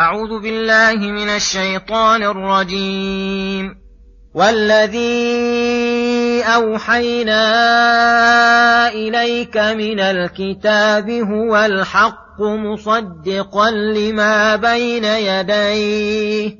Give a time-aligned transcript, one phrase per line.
[0.00, 3.74] أعوذ بالله من الشيطان الرجيم.
[4.34, 7.42] والذي أوحينا
[8.88, 16.50] إليك من الكتاب هو الحق مصدقا لما بين يديه.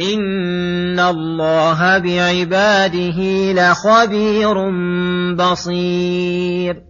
[0.00, 3.18] إن الله بعباده
[3.52, 4.70] لخبير
[5.34, 6.89] بصير.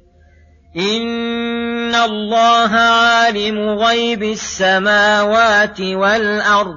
[0.77, 6.75] إن الله عالم غيب السماوات والأرض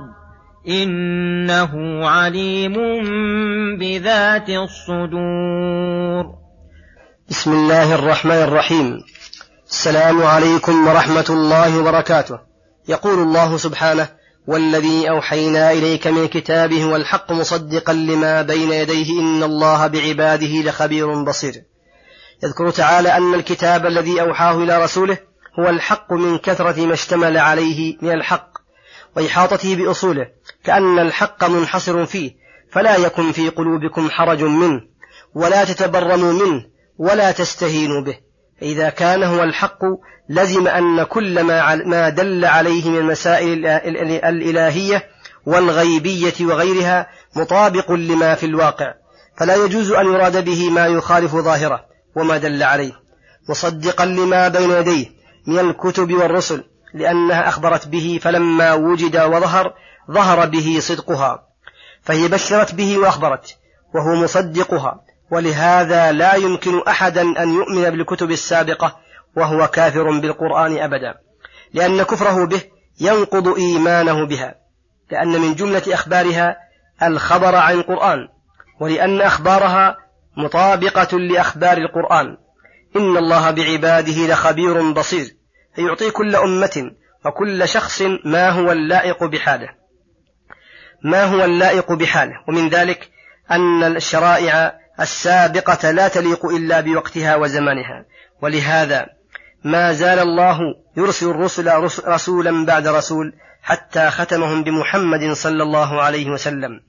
[0.69, 2.75] إنه عليم
[3.79, 6.35] بذات الصدور
[7.29, 9.01] بسم الله الرحمن الرحيم.
[9.71, 12.39] السلام عليكم ورحمة الله وبركاته.
[12.89, 14.09] يقول الله سبحانه
[14.47, 21.74] والذي أوحينا إليك من كتابه والحق مصدقا لما بين يديه إن الله بعباده لخبير بصير.
[22.45, 25.19] يذكر تعالى أن الكتاب الذي أوحاه إلى رسوله
[25.61, 28.49] هو الحق من كثرة ما اشتمل عليه من الحق
[29.17, 30.27] وإحاطته بأصوله
[30.65, 32.33] كأن الحق منحصر فيه
[32.71, 34.81] فلا يكن في قلوبكم حرج منه
[35.35, 36.65] ولا تتبرموا منه
[36.99, 38.19] ولا تستهينوا به.
[38.63, 39.81] إذا كان هو الحق
[40.29, 43.67] لزم أن كل ما ما دل عليه من المسائل
[44.25, 45.07] الإلهية
[45.47, 47.07] والغيبية وغيرها
[47.37, 48.95] مطابق لما في الواقع.
[49.39, 51.94] فلا يجوز أن يراد به ما يخالف ظاهره.
[52.17, 52.93] وما دل عليه
[53.49, 55.07] مصدقا لما بين يديه
[55.47, 56.65] من الكتب والرسل
[56.95, 59.75] لأنها أخبرت به فلما وجد وظهر
[60.11, 61.49] ظهر به صدقها
[62.03, 63.57] فهي بشرت به وأخبرت
[63.95, 68.97] وهو مصدقها ولهذا لا يمكن أحدا أن يؤمن بالكتب السابقة
[69.37, 71.15] وهو كافر بالقرآن أبدا
[71.73, 72.61] لأن كفره به
[73.01, 74.55] ينقض إيمانه بها
[75.11, 76.57] لأن من جملة أخبارها
[77.03, 78.29] الخبر عن القرآن
[78.81, 79.97] ولأن أخبارها
[80.37, 82.37] مطابقة لأخبار القرآن.
[82.97, 85.27] إن الله بعباده لخبير بصير.
[85.75, 86.91] فيعطي كل أمة
[87.27, 89.69] وكل شخص ما هو اللائق بحاله.
[91.05, 92.35] ما هو اللائق بحاله.
[92.49, 93.11] ومن ذلك
[93.51, 98.05] أن الشرائع السابقة لا تليق إلا بوقتها وزمانها.
[98.43, 99.07] ولهذا
[99.65, 100.59] ما زال الله
[100.97, 101.71] يرسل الرسل
[102.07, 103.33] رسولا بعد رسول
[103.63, 106.81] حتى ختمهم بمحمد صلى الله عليه وسلم.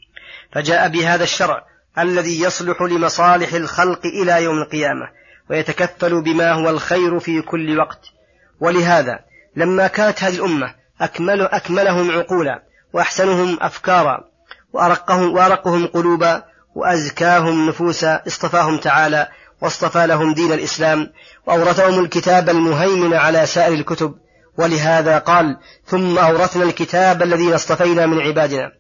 [0.52, 1.64] فجاء بهذا الشرع
[2.00, 5.10] الذي يصلح لمصالح الخلق إلى يوم القيامة
[5.50, 8.00] ويتكفل بما هو الخير في كل وقت.
[8.60, 9.20] ولهذا
[9.56, 12.64] لما كانت هذه الأمة أكمل أكملهم عقولا
[12.94, 14.24] وأحسنهم أفكارا
[14.74, 16.44] وأرقهم, وأرقهم قلوبا
[16.76, 19.28] وأزكاهم نفوسا اصطفاهم تعالى
[19.62, 21.12] واصطفى لهم دين الإسلام
[21.48, 24.16] وأورثهم الكتاب المهيمن على سائر الكتب.
[24.58, 28.72] ولهذا قال ثم أورثنا الكتاب الذين اصطفينا من عبادنا.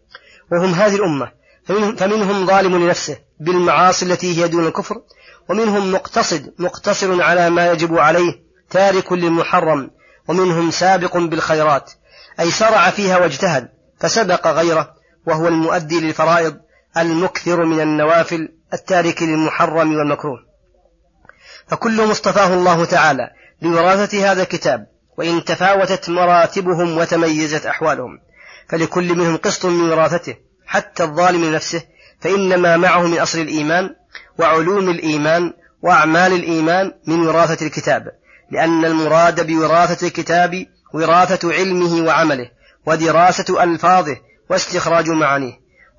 [0.52, 1.32] وهم هذه الأمة
[1.66, 5.02] فمنهم, ظالم لنفسه بالمعاصي التي هي دون الكفر
[5.50, 8.34] ومنهم مقتصد مقتصر على ما يجب عليه
[8.70, 9.92] تارك للمحرم
[10.28, 11.92] ومنهم سابق بالخيرات.
[12.40, 13.70] أي سرع فيها واجتهد
[14.00, 14.94] فسبق غيره
[15.28, 16.58] وهو المؤدي للفرائض
[16.98, 20.40] المكثر من النوافل التارك للمحرم والمكروه.
[21.68, 23.30] فكل مصطفاه الله تعالى
[23.62, 28.20] لوراثة هذا الكتاب وإن تفاوتت مراتبهم وتميزت أحوالهم.
[28.70, 30.36] فلكل منهم قسط من وراثته.
[30.76, 31.82] حتى الظالم لنفسه
[32.22, 33.90] فإنما معه من أصل الإيمان
[34.40, 38.04] وعلوم الإيمان وأعمال الإيمان من وراثة الكتاب
[38.52, 42.52] لأن المراد بوراثة الكتاب وراثة علمه وعمله
[42.86, 44.18] ودراسة ألفاظه
[44.50, 45.54] واستخراج معانيه.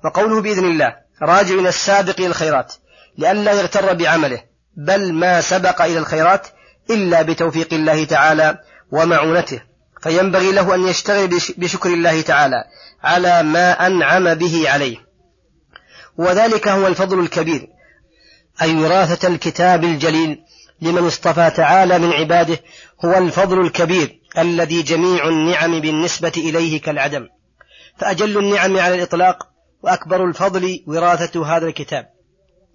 [0.05, 2.73] وقوله بإذن الله راجع إلى السابق إلى الخيرات
[3.17, 4.43] لئلا يغتر بعمله
[4.77, 6.47] بل ما سبق إلى الخيرات
[6.89, 8.57] إلا بتوفيق الله تعالى
[8.91, 9.61] ومعونته.
[10.01, 11.27] فينبغي له أن يشتغل
[11.57, 12.63] بشكر الله تعالى
[13.03, 14.97] على ما أنعم به عليه.
[16.17, 17.67] وذلك هو الفضل الكبير
[18.61, 20.39] أي وراثة الكتاب الجليل
[20.81, 22.59] لمن اصطفى تعالى من عباده
[23.05, 27.27] هو الفضل الكبير الذي جميع النعم بالنسبة إليه كالعدم.
[27.97, 29.47] فأجل النعم على الإطلاق
[29.83, 32.05] وأكبر الفضل وراثة هذا الكتاب.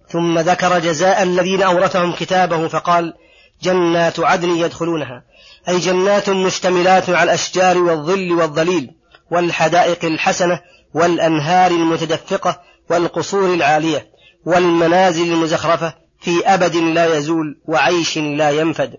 [0.09, 3.13] ثم ذكر جزاء الذين أورثهم كتابه فقال
[3.61, 5.23] جنات عدن يدخلونها.
[5.69, 8.91] أي جنات مشتملات على الأشجار والظل والظليل
[9.31, 10.59] والحدائق الحسنة
[10.93, 14.07] والأنهار المتدفقة والقصور العالية
[14.45, 18.93] والمنازل المزخرفة في أبد لا يزول وعيش لا ينفد.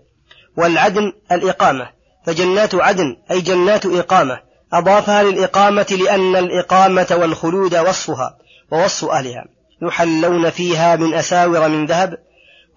[0.57, 1.89] والعدن الإقامة.
[2.25, 4.39] فجنات عدن أي جنات إقامة.
[4.73, 8.37] أضافها للإقامة لأن الإقامة والخلود وصفها
[8.71, 9.45] ووصف أهلها.
[9.81, 12.17] يحلون فيها من أساور من ذهب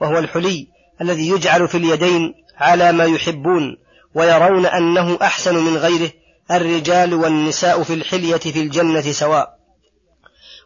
[0.01, 0.69] وهو الحلي
[1.01, 3.77] الذي يجعل في اليدين على ما يحبون
[4.15, 6.11] ويرون أنه أحسن من غيره
[6.51, 9.59] الرجال والنساء في الحلية في الجنة سواء.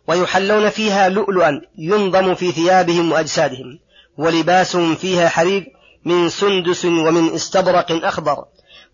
[0.09, 3.79] ويحلون فيها لؤلؤا ينظم في ثيابهم وأجسادهم
[4.19, 5.67] ولباسهم فيها حرير
[6.05, 8.45] من سندس ومن استبرق أخضر.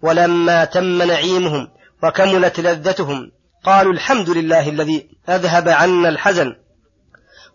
[0.03, 1.69] ولما تم نعيمهم
[2.03, 3.31] وكملت لذتهم
[3.65, 6.57] قالوا الحمد لله الذي أذهب عنا الحزن.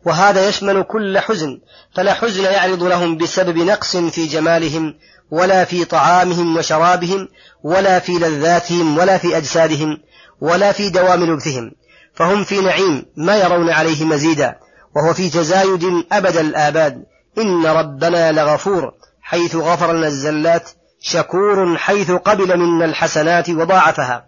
[0.05, 1.59] وهذا يشمل كل حزن
[1.95, 4.95] فلا حزن يعرض لهم بسبب نقص في جمالهم
[5.31, 7.27] ولا في طعامهم وشرابهم
[7.63, 9.97] ولا في لذاتهم ولا في أجسادهم
[10.41, 11.71] ولا في دوام لبثهم.
[12.13, 14.55] فهم في نعيم ما يرون عليه مزيدا
[14.95, 17.03] وهو في تزايد أبد الآباد.
[17.37, 18.91] إن ربنا لغفور
[19.21, 24.25] حيث غفر لنا الزلات شكور حيث قبل منا الحسنات وضاعفها.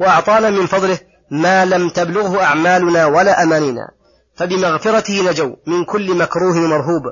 [0.00, 0.98] وأعطانا من فضله
[1.30, 3.88] ما لم تبلغه أعمالنا ولا أمانينا
[4.34, 7.02] فبمغفرته نجوا من كل مكروه مرهوب.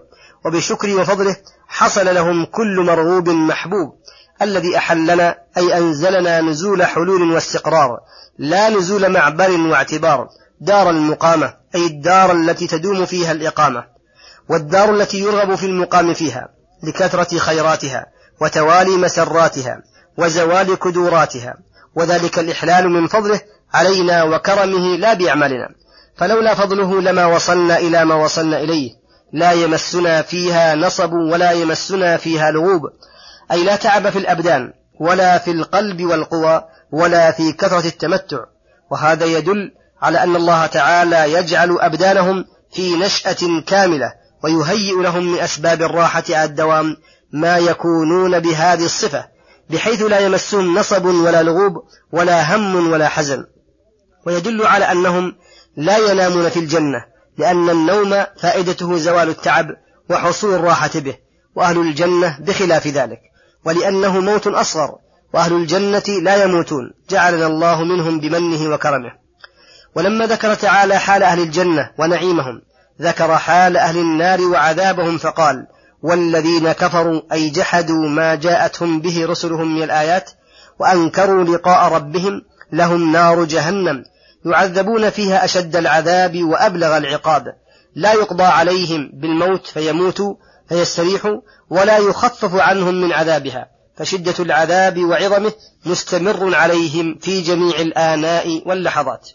[0.45, 1.37] وبشكر وفضله
[1.69, 3.95] حصل لهم كل مرغوب محبوب
[4.43, 7.99] الذي أحلنا أي أنزلنا نزول حلول واستقرار
[8.39, 10.29] لا نزول معبر واعتبار
[10.61, 13.85] دار المقامة أي الدار التي تدوم فيها الإقامة
[14.49, 16.49] والدار التي يرغب في المقام فيها
[16.83, 18.07] لكثرة خيراتها
[18.41, 19.83] وتوالي مسراتها
[20.19, 21.55] وزوال كدوراتها
[21.95, 23.41] وذلك الإحلال من فضله
[23.75, 25.69] علينا وكرمه لا بأعمالنا
[26.17, 29.00] فلولا فضله لما وصلنا إلى ما وصلنا إليه.
[29.33, 32.83] لا يمسنا فيها نصب ولا يمسنا فيها لغوب.
[33.53, 38.39] أي لا تعب في الأبدان ولا في القلب والقوى ولا في كثرة التمتع.
[38.91, 44.13] وهذا يدل على أن الله تعالى يجعل أبدانهم في نشأة كاملة
[44.45, 46.97] ويهيئ لهم من أسباب الراحة على الدوام
[47.33, 49.29] ما يكونون بهذه الصفة
[49.71, 51.73] بحيث لا يمسهم نصب ولا لغوب
[52.13, 53.45] ولا هم ولا حزن.
[54.27, 55.35] ويدل على أنهم
[55.77, 59.67] لا ينامون في الجنة لأن النوم فائدته زوال التعب
[60.11, 61.15] وحصول الراحة به
[61.55, 63.21] وأهل الجنة بخلاف ذلك
[63.65, 64.99] ولأنه موت أصغر
[65.35, 69.13] وأهل الجنة لا يموتون جعلنا الله منهم بمنه وكرمه.
[69.95, 72.63] ولما ذكر تعالى حال أهل الجنة ونعيمهم
[73.01, 75.67] ذكر حال أهل النار وعذابهم فقال
[76.03, 80.31] والذين كفروا أي جحدوا ما جاءتهم به رسلهم من الآيات
[80.79, 84.05] وأنكروا لقاء ربهم لهم نار جهنم
[84.45, 87.45] يعذبون فيها أشد العذاب وأبلغ العقاب.
[87.95, 90.35] لا يقضى عليهم بالموت فيموتوا
[90.69, 93.71] فيستريحوا ولا يخفف عنهم من عذابها.
[93.97, 95.53] فشدة العذاب وعظمه
[95.85, 99.29] مستمر عليهم في جميع الآناء واللحظات.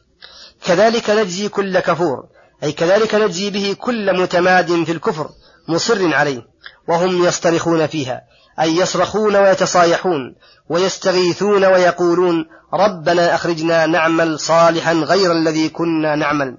[0.66, 2.26] كذلك نجزي كل كفور
[2.64, 5.30] أي كذلك نجزي به كل متماد في الكفر
[5.68, 6.42] مصر عليه
[6.88, 8.22] وهم يصطرخون فيها.
[8.60, 10.36] أي يصرخون ويتصايحون
[10.70, 16.58] ويستغيثون ويقولون ربنا أخرجنا نعمل صالحا غير الذي كنا نعمل.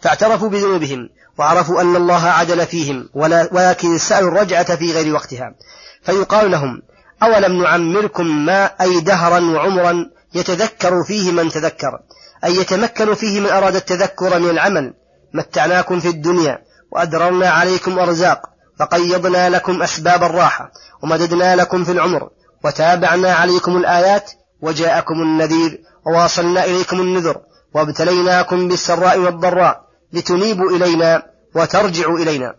[0.00, 3.08] فاعترفوا بذنوبهم وعرفوا أن الله عدل فيهم
[3.52, 5.54] ولكن سألوا الرجعة في غير وقتها.
[6.02, 6.82] فيقال لهم
[7.22, 12.00] أولم نعمركم ما أي دهرا وعمرا يتذكر فيه من تذكر؟
[12.44, 14.94] أي يتمكن فيه من أراد التذكر من العمل؟
[15.34, 16.58] متعناكم في الدنيا
[16.90, 18.49] وأدررنا عليكم أرزاق.
[18.80, 20.72] فقيضنا لكم أسباب الراحة
[21.02, 22.30] ومددنا لكم في العمر
[22.64, 24.30] وتابعنا عليكم الآيات
[24.62, 27.40] وجاءكم النذير وواصلنا إليكم النذر
[27.74, 29.80] وابتليناكم بالسراء والضراء
[30.12, 31.22] لتنيبوا إلينا
[31.54, 32.54] وترجعوا إلينا.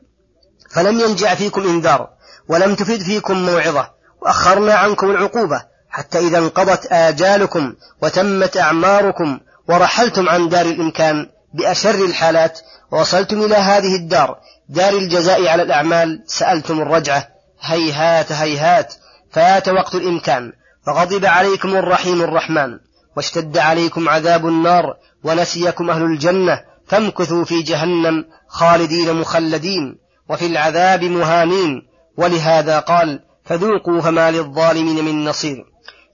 [0.71, 2.09] فلم ينجع فيكم إنذار
[2.49, 3.89] ولم تفد فيكم موعظة
[4.21, 12.59] وأخرنا عنكم العقوبة حتى إذا انقضت آجالكم وتمت أعماركم ورحلتم عن دار الإمكان بأشر الحالات.
[12.91, 14.37] ووصلتم إلى هذه الدار
[14.69, 16.23] دار الجزاء على الأعمال.
[16.25, 17.27] سألتم الرجعة.
[17.61, 18.93] هيهات هيهات.
[19.31, 20.51] فات وقت الإمكان.
[20.85, 22.79] فغضب عليكم الرحيم الرحمن.
[23.17, 24.97] واشتد عليكم عذاب النار.
[25.23, 26.61] ونسيكم أهل الجنة.
[26.87, 29.97] فامكثوا في جهنم خالدين مخلدين.
[30.29, 31.81] وفي العذاب مهانين.
[32.17, 35.65] ولهذا قال فذوقوا فما للظالمين من نصير.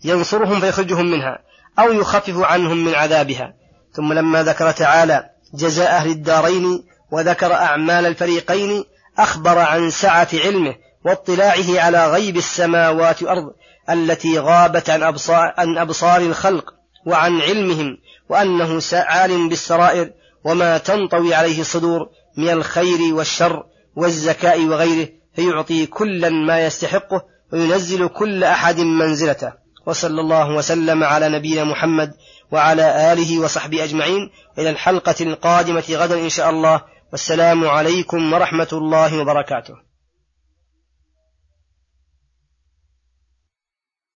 [0.04, 1.40] ينصرهم فيخرجهم منها
[1.80, 3.54] أو يخفف عنهم من عذابها.
[3.98, 8.84] ثم لما ذكر تعالى جزاء أهل الدارين وذكر أعمال الفريقين
[9.20, 10.76] أخبر عن سعة علمه
[11.06, 13.52] واطلاعه على غيب السماوات والأرض
[13.90, 16.74] التي غابت عن أبصار, عن أبصار الخلق
[17.06, 17.98] وعن علمهم
[18.30, 20.12] وأنه عالم بالسرائر
[20.46, 23.64] وما تنطوي عليه الصدور من الخير والشر
[23.96, 27.22] والزكاء وغيره فيعطي كلا ما يستحقه
[27.54, 29.54] وينزل كل أحد منزلته.
[29.88, 32.14] وصلى الله وسلم على نبينا محمد
[32.52, 39.22] وعلى آله وصحبه أجمعين إلى الحلقة القادمة غدا إن شاء الله والسلام عليكم ورحمة الله
[39.22, 39.87] وبركاته.